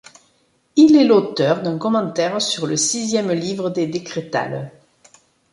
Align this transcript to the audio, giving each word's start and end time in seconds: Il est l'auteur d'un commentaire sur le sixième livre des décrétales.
Il 0.77 0.95
est 0.95 1.03
l'auteur 1.03 1.61
d'un 1.61 1.77
commentaire 1.77 2.41
sur 2.41 2.65
le 2.65 2.75
sixième 2.75 3.31
livre 3.31 3.69
des 3.69 3.85
décrétales. 3.85 4.71